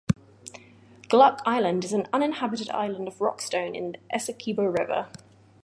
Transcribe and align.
Gluck 1.09 1.43
Island 1.45 1.85
is 1.85 1.93
an 1.93 2.07
uninhabited 2.11 2.71
island 2.71 3.07
off 3.07 3.19
Rockstone 3.21 3.75
in 3.75 3.91
the 3.91 3.99
Essequibo 4.11 4.63
River. 4.65 5.09